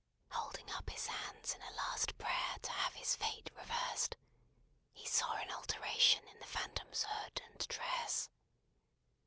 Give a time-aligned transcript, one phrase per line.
[0.31, 4.17] Holding up his hands in a last prayer to have his fate reversed,
[4.93, 8.31] he saw an alteration in the Phantom's hood and dress.